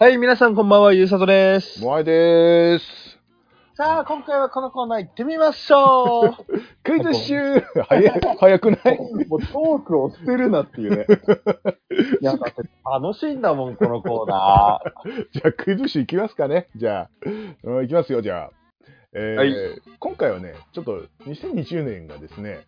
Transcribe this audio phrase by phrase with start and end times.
[0.00, 1.80] はい、皆さんこんばんは、ゆうさとです。
[1.82, 3.18] もあいでーす。
[3.74, 6.34] さあ、今回はこのコーナー行ってみましょ
[6.84, 8.96] クイズ集早い早くない？
[8.96, 11.06] うもうトークを捨てるなっていうね。
[12.20, 15.26] いや、だって楽しいんだもん、このコーナー。
[15.32, 16.68] じゃあクイズ集いきますかね。
[16.76, 17.10] じゃあ、
[17.64, 18.50] うん、いきますよ、じゃあ。
[19.14, 19.54] えーはい
[19.98, 22.60] 今回はね、ちょっと2020年がですね、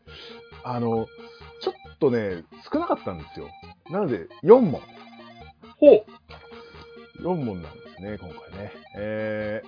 [0.64, 1.06] あの、
[1.60, 3.46] ちょっとね、少なかったんですよ。
[3.90, 4.80] なので、4問。
[5.78, 6.04] ほう。
[7.20, 8.72] 4問なんですね、今回ね。
[8.96, 9.62] え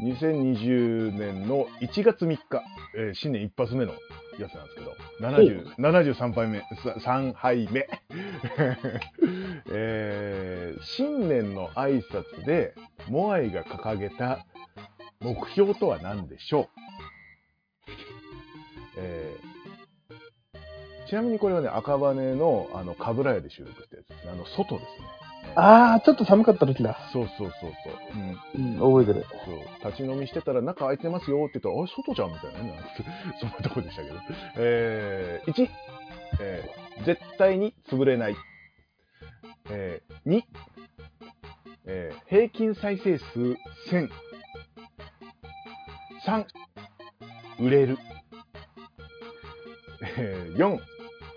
[0.00, 2.62] ー、2020年の1月3日、
[2.96, 3.92] えー新年一発目の
[4.38, 6.66] やつなんですけど、70 73杯目、さ
[6.98, 7.88] 3杯目。
[9.72, 12.74] えー新年の挨拶で、
[13.08, 14.44] モアイが掲げた
[15.20, 16.68] 目標とは何でしょう、
[18.98, 19.46] えー
[21.08, 24.32] ちなみにこれはね、赤羽の、あの、かぶら屋で収録したやつですね。
[24.32, 25.06] あの、外ですね。
[25.56, 25.62] えー
[25.94, 26.98] あー、ちょっと寒かった時だ。
[27.12, 27.94] そうそうそうそう。
[28.58, 28.78] うん。
[28.78, 29.26] うん、覚えてる。
[29.44, 29.90] そう。
[29.92, 32.80] 立ち飲みしてたら中空いてますよって言ったら、あれ、外じゃんみたいなね。
[33.40, 34.16] そんなとこでしたけど。
[34.58, 35.68] えー、1、
[36.40, 38.36] えー絶対に潰れない。
[39.70, 40.42] えー、2、
[41.86, 43.38] えー平均再生数
[43.90, 44.10] 1000。
[46.26, 46.44] 3、
[47.60, 47.98] 売れる。
[50.18, 50.78] えー、4、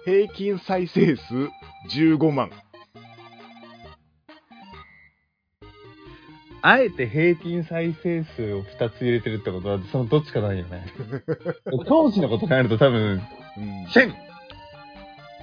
[0.05, 1.49] 平均再生数
[1.93, 2.49] 15万。
[6.61, 10.85] あえて平均再生数を2つ入れてるってことは、そのどっちかないよね。
[11.87, 13.21] 当時のことになると多分、
[13.57, 14.13] うん、1000!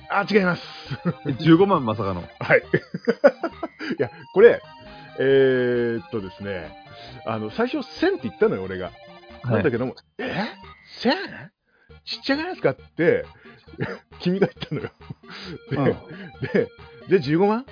[0.08, 0.62] あ、違います。
[1.26, 2.22] 15万まさかの。
[2.38, 2.62] はい。
[3.98, 4.60] いや、これ、
[5.18, 6.70] えー、っとですね、
[7.24, 8.92] あの、最初1000って言ったのよ、俺が。
[9.44, 10.44] なんだけども、え
[11.00, 11.10] ?1000?
[12.04, 12.70] ちっちゃくないですか？
[12.70, 13.24] って、
[14.20, 15.96] 君が言ったのよ。
[16.52, 16.68] で、
[17.08, 17.66] で、で、15万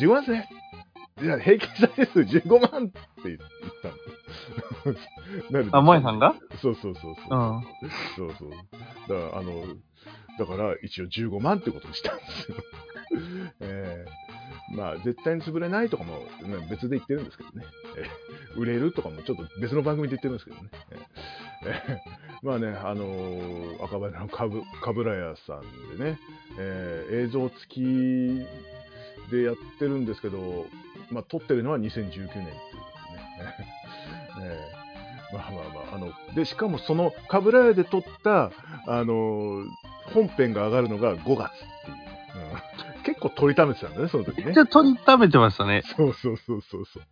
[0.00, 0.48] ?15 万ですね。
[1.18, 3.38] 平均再生数15万って言っ
[3.82, 4.96] たの。
[5.50, 6.34] なるあ、萌えさんが？
[6.62, 7.38] そうそうそうそう。
[7.38, 7.62] うん。
[8.16, 8.50] そうそう。
[8.50, 8.56] だ
[9.30, 9.64] から、あの、
[10.38, 12.56] だから一応15万ってことにしたんですよ。
[13.60, 17.64] えーまあ、絶対に潰れないとかも、ね別で言ってるんですけどね。
[17.96, 18.06] えー
[18.56, 20.68] 売れるとかもちょっと別の番組で言ってるんですけどね。
[21.62, 24.46] えーえーまあね、あのー赤羽のか
[24.92, 26.18] ぶら屋さんでね、
[26.58, 28.46] えー映像付き
[29.30, 30.66] でやってるんですけど、
[31.10, 32.48] まあ、撮ってるのは2019年っていうこ
[33.06, 33.66] とですね。
[34.42, 34.68] え。
[35.32, 38.50] ーまあまあまあ、あの、で、しかもその、カブラ屋で撮った、
[38.86, 39.64] あのー
[40.14, 42.67] 本編が上がるのが5月っていう、うん。
[43.04, 44.60] 結構撮りためてたんだね、その時ねじ。
[44.60, 45.82] ゃ取りためてましたね。
[45.96, 47.02] そうそうそうそうそう。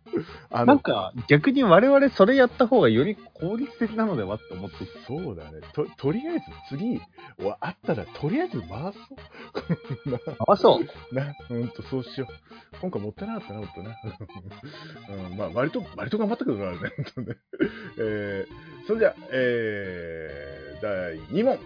[0.49, 4.77] あなんか、逆に我々それやった方がより効率的なのではって思って
[5.07, 5.61] そうだね。
[5.73, 6.99] と、とりあえず次、
[7.45, 8.93] わあったら、とりあえず回そう。
[10.47, 10.85] あ、そう。
[11.15, 12.77] な、ほんと、そうしよう。
[12.81, 13.95] 今回もったいなかったな、ほんとな。
[15.29, 17.37] うん、まあ、割と、割と頑張ったけどな、あれね、ほんとね。
[17.99, 21.59] えー、それじゃあ、えー、第2問。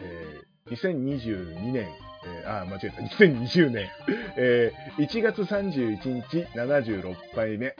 [0.00, 1.88] えー、2022年、
[2.26, 3.02] えー、あー、間違えた。
[3.02, 3.88] 2020年、
[4.36, 7.74] えー、1月31日、76杯目。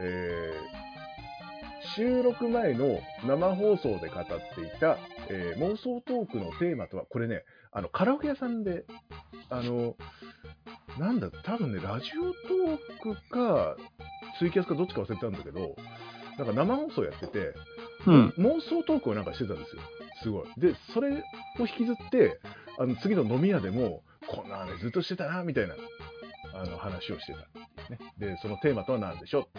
[0.00, 4.96] えー、収録前の生放送で語っていた、
[5.28, 8.84] えー妄想トークのテーマとは、これね、あの、カラオケ屋さんで、
[9.50, 9.96] あの、
[10.98, 13.76] なんだ、多分ね、ラジオトークか、
[14.38, 15.76] ツイキャスかどっちか忘れたんだけど、
[16.38, 17.54] なんか生放送やってて、
[18.06, 18.34] うん。
[18.38, 19.82] 妄想トークをなんかしてたんですよ。
[20.22, 20.46] すごい。
[20.58, 21.14] で、それを
[21.60, 22.40] 引きずって、
[22.82, 25.76] あの、次の飲み屋でも、こんなね、ずっとしてたな、みたいな、
[26.54, 27.38] あの、話をしてた
[27.90, 27.98] ね。
[28.18, 29.58] で、そのテーマとは何でしょう？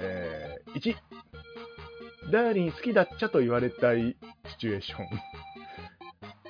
[0.00, 0.94] えー、1、
[2.30, 4.16] ダーリン好きだっちゃと言われたい
[4.50, 5.06] シチュエーション。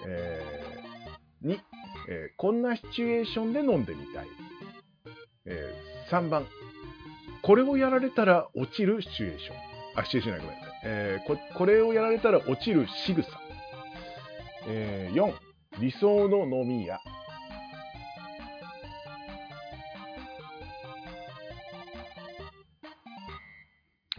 [0.06, 1.58] えー、2、
[2.10, 4.26] えーこんなシチュエーションで飲んでみたい。
[5.46, 6.46] えー、3番、
[7.42, 9.56] これをやられたら落ちるシチュエーション。
[9.96, 10.80] あ、シチュエーションない、ごめんなさい。
[10.84, 13.26] えーここれをやられたら落ちる仕草。
[14.66, 15.32] えー、4、
[15.80, 17.00] 理想の飲み屋。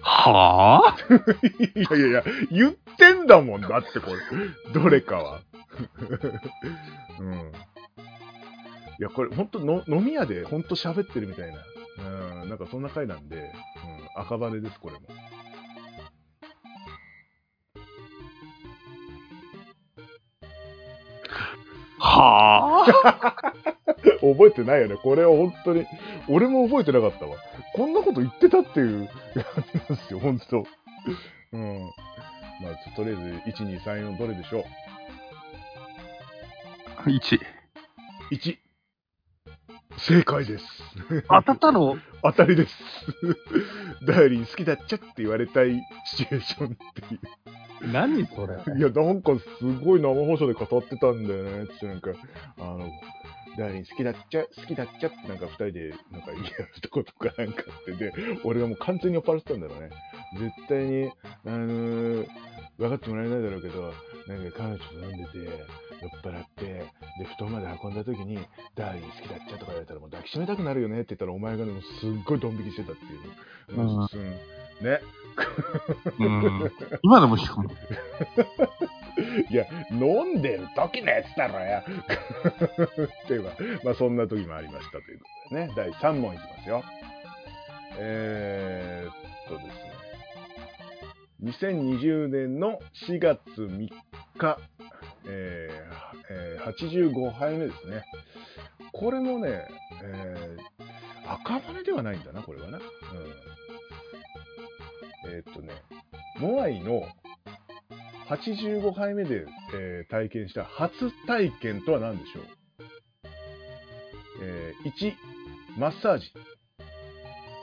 [0.02, 4.74] はぁいやいやいや、言ってんだもんだってこれ。
[4.74, 5.42] どれかは。
[7.20, 7.52] うん。
[9.00, 11.64] いや、これ本当の飲み屋で本当喋ってるみたいな。
[12.42, 15.02] うん、なんかそんな回なんで、うん、赤羽です、これも。
[22.20, 24.96] はぁ 覚えてないよね。
[24.98, 25.86] これは本当に。
[26.28, 27.38] 俺も覚えてなかったわ。
[27.74, 30.66] こんなこと言ってたっていう感じなんですよ、本当。
[31.54, 31.80] うん。
[32.62, 34.66] まあ、とりあえず、1、2、3、4、どれでしょ
[37.06, 37.10] う。
[37.10, 37.40] 1。
[38.32, 38.58] 1。
[39.98, 40.66] 正解です。
[41.28, 41.98] 当たったの？
[42.24, 42.76] 当たりです。
[44.06, 47.20] ダイリン好きだっちゃって言われたいシチュエーションっていう。
[47.92, 51.64] 何それいや、なんかすごい生放送で語ってたんだよね。
[51.64, 52.12] ってなんか、
[52.60, 52.90] あの、
[53.60, 58.14] ダーリン好きだっちゃ、好きだっちゃってなんか二人でなんか言い合うとことかなんかあってで、
[58.44, 59.90] 俺がもう完全に酔っ払ってたんだろうね。
[60.38, 61.12] 絶対に、
[61.46, 62.28] あのー、
[62.78, 63.94] 分かってもらえないだろうけど、
[64.28, 65.38] なんか彼女と飲んでて、
[66.02, 66.86] 酔っ払って、で、
[67.38, 68.40] 布団まで運んだ時に、
[68.76, 73.84] ダーリン好きだっちゃとか言われたらもう抱きしめたくなるよねって言ったら、お前がね、もうすっごいドン引きしてたっていうの。
[73.84, 75.02] うんうんね。
[76.20, 76.72] うん。
[77.02, 77.70] 今でもしかも。
[79.50, 81.82] いや、飲んでる時のやつだろや。
[81.82, 86.84] っていうか、まあそんな時もありましたということでね、第3問いきますよ。
[87.98, 89.14] えー、っ
[89.50, 89.90] とですね、
[91.42, 93.90] 2020年の4月3
[94.38, 94.58] 日、
[95.28, 98.04] えーえー85杯目ですね。
[98.92, 99.66] これもね、
[100.04, 100.80] えー
[101.32, 102.78] 赤羽ではないんだな、これはな。
[102.78, 102.84] うん、
[105.32, 105.74] えーっとね、
[106.40, 107.04] モアイの
[108.30, 112.44] 85杯目で、えー体験した初体験とは何でしょう、
[114.42, 115.14] えー1、
[115.78, 116.32] マッサージ。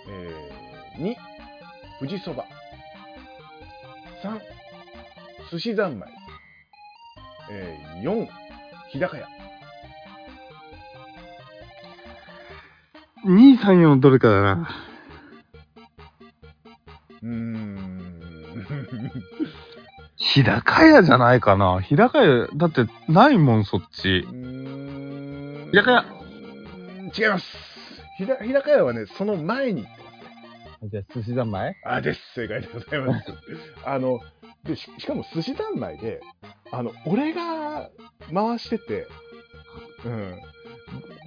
[0.09, 1.17] えー2、
[1.99, 2.45] 富士そば。
[4.23, 4.41] 3、
[5.51, 6.09] 寿司三昧。
[7.51, 8.27] えー4、
[8.93, 9.27] 日高屋。
[13.25, 14.69] 2、3、4どれかだな。
[17.23, 18.13] うーん。
[20.17, 21.81] 日高屋じゃないかな。
[21.81, 24.23] 日高屋、だってないもん、そっち。
[24.23, 26.16] 日高屋
[27.17, 27.45] 違います。
[28.19, 29.87] 日高日高屋はね、その前に。
[30.83, 31.75] じゃあ、寿司三昧？
[31.85, 32.21] あ、です。
[32.35, 33.33] 正解でございます。
[33.85, 34.21] あの、
[34.65, 36.21] で、ししかも寿司三昧で、
[36.71, 37.91] あの、俺が
[38.33, 39.07] 回してて、
[40.05, 40.41] うん。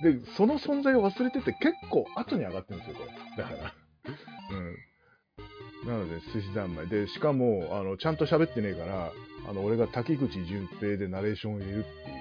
[0.04, 3.04] で、その存在を忘れてて、結構後に上がってるんですよ、こ
[3.38, 3.44] れ。
[3.44, 3.74] だから。
[4.56, 5.88] うん。
[5.88, 6.88] なので、寿司三昧。
[6.88, 9.12] で、しかも、あの、ちゃんと喋ってねえから、
[9.50, 12.14] あの、俺が滝口淳平でナレーションを入れるってい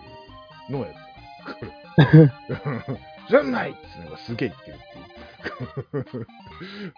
[0.70, 1.66] うのをやって
[2.66, 3.17] ます。
[3.28, 3.42] これ。
[3.42, 6.26] 三昧っていうのがすげえ言ってるっていう。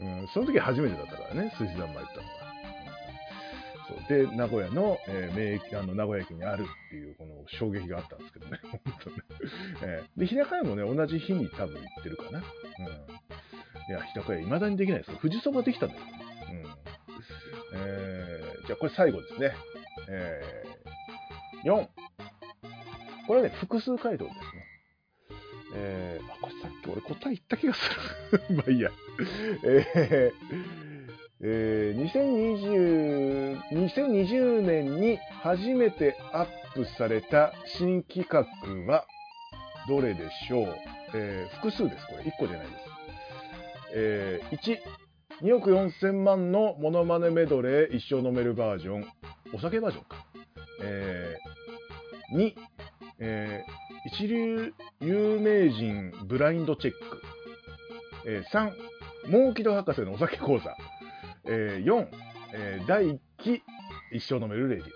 [0.22, 2.50] うん、その時初めてだったからね、寿司三昧行ったのが。
[4.08, 9.16] で、名古屋の、えー名駅、あの、名古屋駅にあるっていう、この衝撃があったんですけどね、 本当ね。
[9.82, 12.38] えーで、日高屋もね、同じ日に多分行ってるかな。
[12.38, 12.86] うん。
[12.86, 15.18] いや、日高屋、未だにできないですよ。
[15.20, 16.06] 富士そばできたんだけど。
[16.52, 16.64] うん。
[17.74, 19.52] えー、じゃあ、これ最後ですね。
[20.08, 21.88] えー、4。
[23.26, 24.59] これはね、複数回答ですね。
[25.74, 27.80] えー、あ、これさっき俺答え言った気がす
[28.32, 28.40] る。
[28.56, 28.90] まあいいや。
[29.64, 30.32] えー、
[31.42, 38.44] えー、2020, 2020年に初めてアップされた新企画
[38.92, 39.06] は
[39.88, 40.76] どれでしょう、
[41.14, 42.24] えー複数です、これ。
[42.24, 42.78] 1個じゃないです。
[43.94, 44.78] えー1、
[45.46, 49.08] 2億4000万のモノマネメドレー一生飲めるバージョン。
[49.52, 50.26] お酒バージョンか。
[50.82, 52.54] えー2、
[53.20, 57.22] えー一流有名人ブラインドチェック。
[58.26, 58.72] えー3、
[59.30, 60.76] モーキド博士のお酒講座。
[61.46, 62.08] えー4、
[62.54, 63.62] えー第1期
[64.12, 64.86] 一生飲めるレディ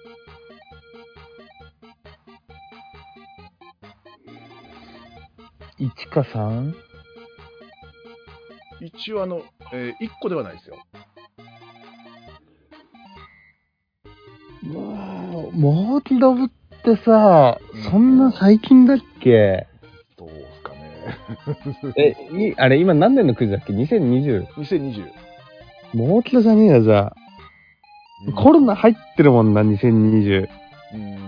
[5.78, 6.72] 1か 3?
[8.80, 9.42] 一応あの、
[9.72, 10.76] え1個ではないですよ。
[14.64, 16.48] うわぁ、モーキドブっ
[16.84, 19.66] てさうん、そんな最近だっけ？
[21.96, 24.46] え、いあれ、今何年のクイズだっけ ?2020。
[24.56, 25.10] 2020。
[25.94, 27.14] モーキドじゃねえや、じゃ
[28.28, 28.32] あ。
[28.36, 30.42] コロナ入ってるもんな、2020。
[30.44, 31.24] うーん。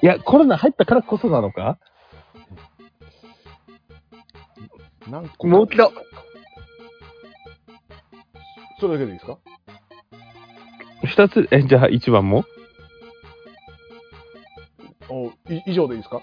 [0.00, 1.78] いや、コロナ入ったからこそなのか？
[5.08, 5.92] 何個モーキド。
[8.80, 9.38] それだけでいいですか？
[11.04, 12.44] 二つ、え、じゃあ1番も？
[15.08, 16.20] おい以上でいいですか？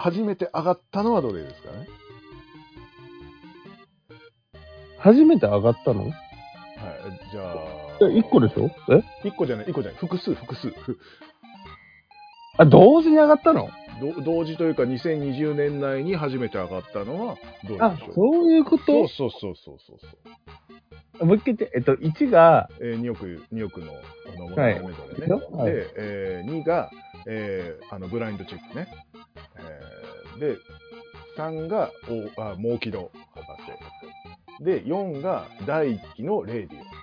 [0.00, 1.86] 初めて上がったのはどれですかね？
[4.98, 6.04] 初めて上がったの？
[6.04, 6.12] はい。
[7.32, 7.54] じゃあ。
[8.02, 8.70] え、1個でしょ？
[8.90, 10.00] え？1個じゃない、1個じゃない。
[10.00, 10.68] 複数、複数。
[10.70, 10.98] ふ
[12.58, 13.68] あ、同時に上がったの？
[14.00, 17.36] ど同時というか、2020年内に初めて上がったのは
[17.68, 18.84] どれあでしょう、そういうこと？
[18.86, 19.76] そうそうそうそう
[21.18, 21.26] そう。
[21.26, 25.62] もう一回言って、えっと、1が、えー、2億、2億の、あの、はいモノマネメドレーね。
[25.62, 26.90] はいで、えー、2が、
[27.26, 28.88] えー、あの、ブラインドチェックね。
[30.40, 30.58] えー、で、
[31.36, 31.90] 3が、
[32.36, 33.46] おあ、モーキド博
[34.58, 34.64] 士。
[34.64, 37.00] で、4が、第1期のレディオ。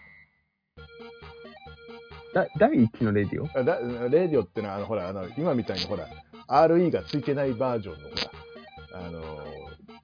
[2.33, 3.59] だ第1のレディオ？
[3.59, 3.79] あだ
[4.09, 6.07] レディオってのは、あの、ほら、あの、今みたいにほら、
[6.47, 9.47] RE がついてないバージョンのほら、あの、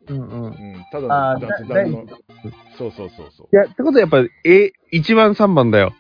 [0.10, 0.46] うんうん。
[0.46, 2.06] うん、ただの雑談の、
[2.78, 3.56] そうそうそうそう。
[3.56, 5.94] いや、ってことはやっぱ、え、1番3番だよ。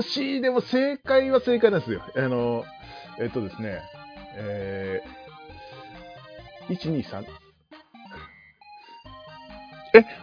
[0.00, 2.02] 惜しい、でも正解は正解なんですよ。
[2.16, 2.64] あの、
[3.18, 3.80] えっとですね、
[4.36, 7.24] えー、1、2、3。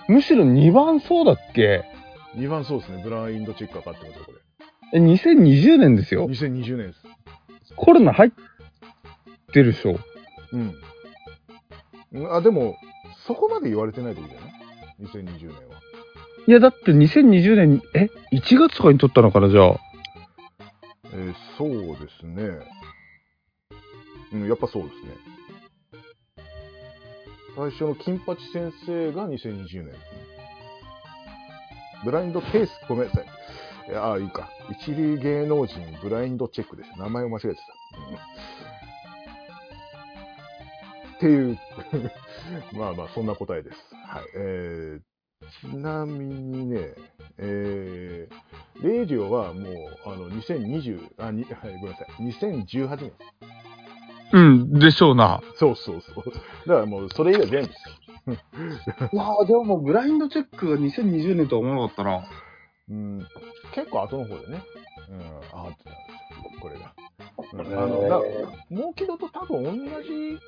[0.08, 1.84] むしろ2番そうだっけ
[2.36, 4.34] ？2番そうですね、ブラインドチェックかかってますよ、こ
[4.94, 6.22] え、2020年ですれ。
[6.22, 6.30] よ。
[6.30, 7.04] 2020年です。
[7.76, 8.32] コロナ入っ
[9.52, 10.00] てるでしょ。
[10.54, 10.74] うん。
[12.14, 12.78] うんあ、でも、
[13.26, 14.54] そこまで言われてない時だよね。
[15.02, 15.77] 2020年は。
[16.48, 19.76] いや、だって2020年、え、1月とかに撮ったのかな、じゃあ。
[21.14, 22.60] えーそうですね。
[24.32, 25.12] うん、やっぱそうですね。
[27.56, 29.96] 最初の金八先生が2020年。
[32.06, 33.26] ブラインドケース、ごめんなさい。
[33.90, 34.50] いやあ、いいか。
[34.70, 36.90] 一流芸能人ブラインドチェックです。
[37.00, 37.62] 名前を間違えてた。
[41.18, 41.58] っていう、
[42.78, 43.78] まあまあ、そんな答えです。
[43.96, 44.24] はい。
[44.36, 45.07] えー、
[45.62, 46.94] ちなみにね、
[47.38, 49.74] えー、レイディオはもう、
[50.06, 52.58] あの、2020、あ、に、はい、ごめんなさい。
[52.66, 53.12] 2018年。
[54.34, 55.42] うん、でしょうな。
[55.56, 56.24] そうそうそう。
[56.68, 57.80] だからもう、それ以外全部です。
[59.14, 62.28] いやーでももうブラインドチェックが2020年とは思わなかったな。
[62.90, 63.28] うん、
[63.74, 64.64] 結構後の方でね、
[65.10, 66.00] うん、上がってたんで
[66.42, 66.94] すよ、これが。
[67.54, 68.20] うん、あの、だ
[68.70, 70.40] モーキドと多分同じ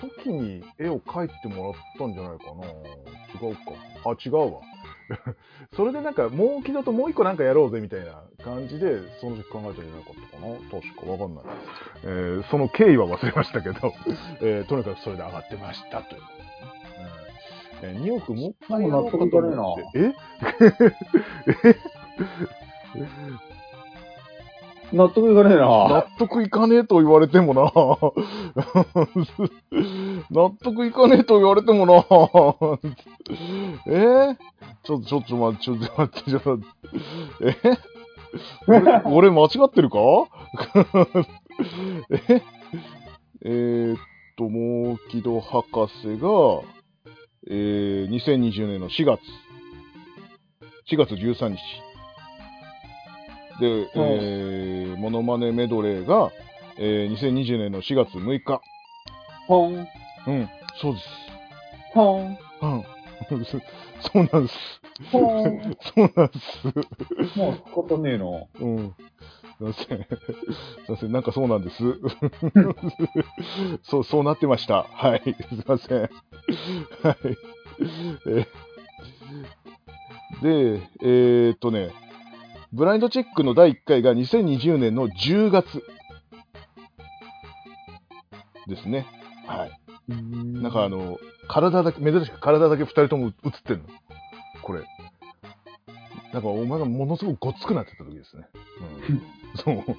[0.00, 2.66] 時に絵を描いてもらったんじゃないかな。
[3.48, 3.60] 違うか。
[4.04, 4.60] あ、違うわ。
[5.74, 10.80] それでなんか、モーキドともう一個なんかやろうぜみたいな感じで、その時考えたんじゃなかったかな。
[10.82, 11.44] 確かわかんない。
[12.04, 13.94] えーその経緯は忘れましたけど、
[14.42, 16.22] えーとにかくそれで上がってましたという
[17.82, 19.98] えー2億もう一回やろうかと思って。
[19.98, 20.14] え？
[24.92, 26.02] 納得いかねえ納な。
[26.18, 27.62] 得いかねえと言われてもな。
[30.30, 31.94] 納得いかねえと言われてもな。
[33.86, 33.90] え？
[34.32, 34.36] ー、
[34.84, 36.68] ちょっと、ちょっと待って、ちょっと待って、ちょっと待っ
[37.52, 37.68] て。
[37.68, 37.78] え？
[38.68, 39.98] 俺、俺間違ってるか？
[42.10, 42.42] え？
[43.44, 43.98] えー、っ
[44.36, 46.62] と、もう木戸博士が、
[47.50, 49.20] えー、2020年の4月。
[50.90, 51.58] 4月13日。
[53.60, 56.30] で、えー、モノマネメドレーが、
[56.78, 58.60] えー、2020年の4月6日。
[59.46, 59.78] ほん、う
[60.30, 60.48] ん、
[60.80, 61.06] そうです。
[61.94, 62.84] ほん、うん。
[64.00, 64.80] そうなんです。
[65.10, 65.76] ほん。
[65.80, 67.38] そうなんです。
[67.38, 68.24] もう仕方ねえな。
[68.60, 68.94] うん。
[69.58, 69.86] すいません。
[69.86, 71.12] すいません。
[71.12, 71.82] なんかそうなんです。
[73.82, 74.84] そう、そうなってました。
[74.84, 75.22] はい。
[75.24, 75.36] すい
[75.66, 76.00] ません。
[76.00, 76.08] はい。
[78.26, 78.46] え
[80.42, 81.90] で、えーっとね、
[82.72, 85.82] ブラインドチェックの第1回が2020年の10月
[88.66, 89.06] ですね。
[89.46, 89.70] はい。
[90.08, 93.32] なんかあの、体だけ、珍しく体だけ2人とも映っ
[93.62, 93.84] てんの。
[94.62, 94.82] これ。
[96.32, 98.48] なんかお前がものすごくごっつくなってた時ですね。
[99.08, 99.22] うん。
[99.56, 99.96] そう。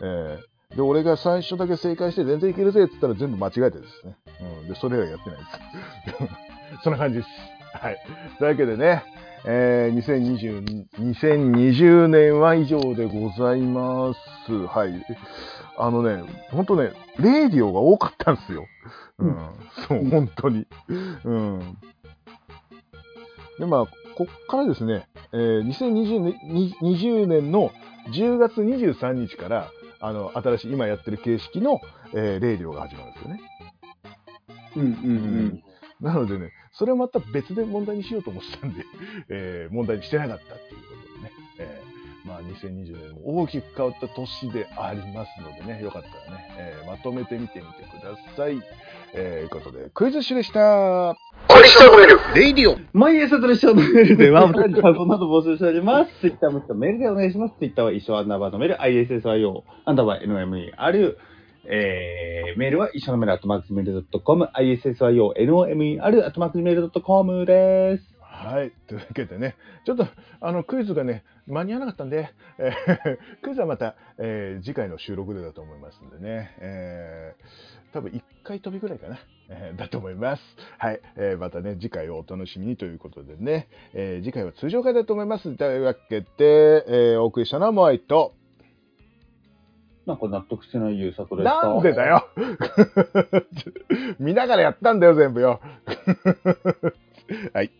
[0.00, 4.16] えーで、俺が最初だけ正解して全然いけるぜって言ったら全部間違えてですね。
[4.60, 4.68] うん。
[4.68, 5.44] で、それ以外やってないで
[6.76, 6.82] す。
[6.84, 7.28] そんな感じです。
[7.72, 7.96] はい。
[8.38, 9.02] というわけでね、
[9.44, 14.12] えー、2020, 2020年は以上でございま
[14.46, 14.52] す。
[14.66, 15.04] はい。
[15.76, 18.66] あのね、ほんとね、レーディオが多かったんですよ。
[19.18, 19.36] うん。
[19.88, 20.66] そう、本当に。
[21.24, 21.78] うん。
[23.58, 27.70] で、まあ、こっからですね、えー、2020年に20年の
[28.12, 31.80] 10月23日から、あの、新しい、今やってる形式の、
[32.14, 33.40] えー、レーディオが始まるんですよね。
[34.76, 35.62] うんうん
[36.00, 38.84] なのでね、それをまた別で問題にしようと思ってたんで、
[39.28, 48.62] えー問題にしてなかったっていうことでね、えーまあ、2020年も大きく変わった年でありますのでね、よかったらね、えーまとめてみてみてください。
[49.12, 51.16] えー、いうことで、クイズッシュでした。
[52.34, 56.12] レイディオ毎朝トレッションのメールでは、お便り感想など募集しております。
[56.20, 57.54] ツイッターもメールでお願いします。
[57.58, 61.16] ツイッターは一緒アンダーバーのメール、ISSYO、アンダーバー NOMER、
[61.70, 68.04] えー、メールは一緒のメール、アットマークメールドットコム、ISSYO、NOMER、アットマークメールドットコムです。
[68.20, 68.72] はい。
[68.86, 70.06] というわけでね、ちょっと、
[70.40, 80.42] あの、クイズがね、間に合わなかったんで、えークイズはまた、えー次回の収録でだと思いますんでね、えー多分1回飛びぐらいかな、えーだと思います。
[80.78, 81.00] はい。
[81.16, 85.56] えーまたね、次回をお楽しみにということでね、えー次回は通常回だと思います。
[85.56, 86.26] というわけで、
[86.86, 88.34] えーお送りしたのはモアイと、
[90.08, 91.62] なんか納得してない優作でした。
[91.68, 92.26] なんでだよ
[94.18, 95.60] 見ながらやったんだよ、全部よ。
[97.52, 97.70] はい。